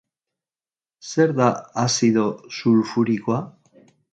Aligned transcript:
Zer 1.09 1.35
da 1.41 1.49
azido 1.83 2.25
sulfurikoa? 2.57 3.39